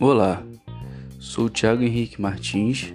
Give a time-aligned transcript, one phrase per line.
[0.00, 0.44] Olá,
[1.18, 2.94] sou Tiago Henrique Martins,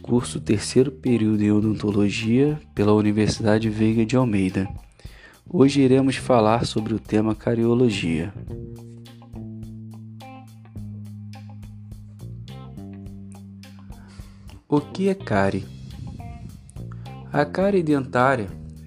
[0.00, 4.68] curso terceiro período em odontologia pela Universidade Veiga de Almeida.
[5.50, 8.32] Hoje iremos falar sobre o tema cariologia.
[14.68, 15.66] O que é cárie?
[17.32, 18.46] A cárie dentária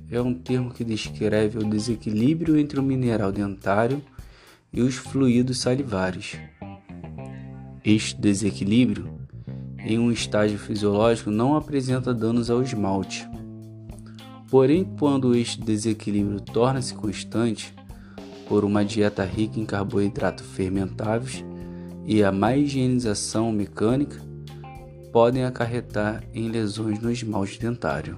[0.09, 4.01] é um termo que descreve o desequilíbrio entre o mineral dentário
[4.71, 6.37] e os fluidos salivares.
[7.85, 9.13] Este desequilíbrio,
[9.77, 13.29] em um estágio fisiológico, não apresenta danos ao esmalte.
[14.49, 17.71] Porém, quando este desequilíbrio torna-se constante,
[18.49, 21.45] por uma dieta rica em carboidratos fermentáveis
[22.07, 24.19] e a má higienização mecânica,
[25.13, 28.17] podem acarretar em lesões no esmalte dentário.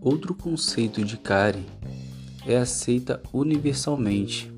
[0.00, 1.66] Outro conceito de cárie
[2.46, 4.52] é aceita universalmente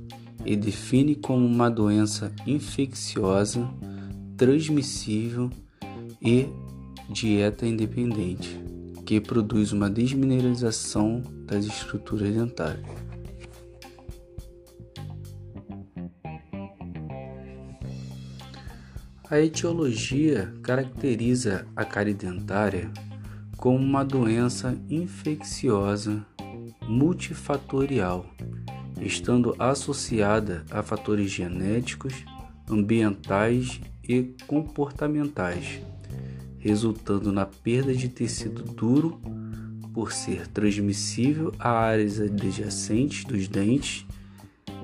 [0.44, 3.69] e define como uma doença infecciosa,
[4.36, 5.50] transmissível
[6.22, 6.48] e
[7.11, 8.61] dieta independente,
[9.05, 13.08] que produz uma desmineralização das estruturas dentárias.
[19.30, 22.91] A etiologia caracteriza a cárie dentária
[23.58, 26.25] como uma doença infecciosa
[26.89, 28.25] multifatorial,
[29.00, 32.14] estando associada a fatores genéticos,
[32.69, 35.80] ambientais e comportamentais,
[36.58, 39.20] resultando na perda de tecido duro
[39.92, 44.06] por ser transmissível a áreas adjacentes dos dentes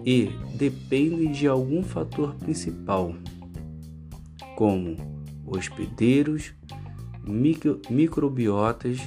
[0.05, 3.15] e depende de algum fator principal,
[4.57, 4.97] como
[5.47, 6.53] hospedeiros,
[7.27, 8.99] micro, microbiotas,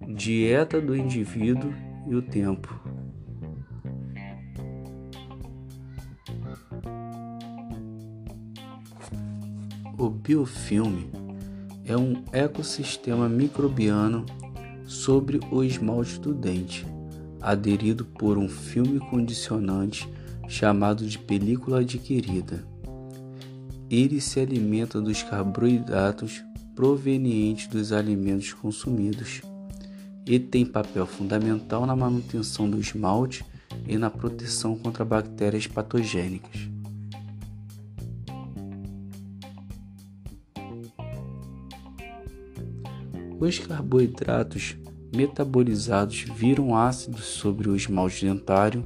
[0.00, 1.72] dieta do indivíduo
[2.08, 2.80] e o tempo.
[9.98, 11.10] O biofilme
[11.84, 14.24] é um ecossistema microbiano
[14.86, 16.86] sobre o esmalte do dente,
[17.40, 20.08] aderido por um filme condicionante
[20.48, 22.64] chamado de película adquirida.
[23.90, 26.42] Ele se alimenta dos carboidratos
[26.74, 29.42] provenientes dos alimentos consumidos
[30.28, 33.42] e tem papel fundamental na manutenção do esmalte
[33.86, 36.68] e na proteção contra bactérias patogênicas.
[43.40, 44.76] Os carboidratos
[45.16, 48.84] metabolizados viram ácidos sobre o esmalte dentário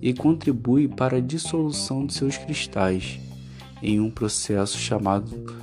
[0.00, 3.20] e contribuem para a dissolução de seus cristais
[3.80, 5.54] em um processo chamado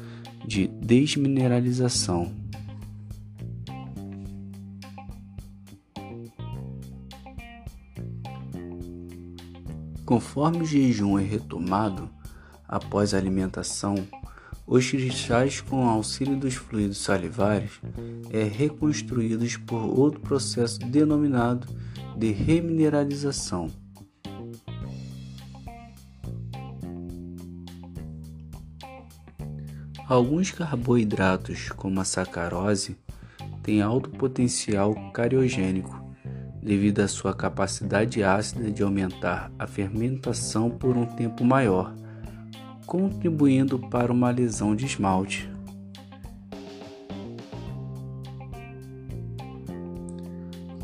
[0.45, 2.31] de desmineralização.
[10.05, 12.09] Conforme o jejum é retomado
[12.67, 13.95] após a alimentação,
[14.65, 17.81] os cristais, com auxílio dos fluidos salivares,
[18.29, 21.67] é reconstruídos por outro processo denominado
[22.15, 23.69] de remineralização.
[30.07, 32.97] Alguns carboidratos, como a sacarose,
[33.63, 36.00] têm alto potencial cariogênico
[36.61, 41.93] devido à sua capacidade ácida de aumentar a fermentação por um tempo maior,
[42.85, 45.49] contribuindo para uma lesão de esmalte.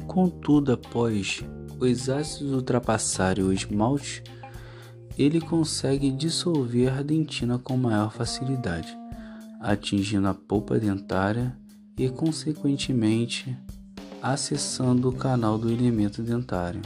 [0.08, 1.44] Contudo, após
[1.80, 4.24] os ácidos ultrapassarem o esmalte,
[5.18, 8.98] ele consegue dissolver a dentina com maior facilidade
[9.60, 11.56] atingindo a polpa dentária
[11.98, 13.58] e, consequentemente,
[14.34, 16.82] acessando o canal do elemento dentário.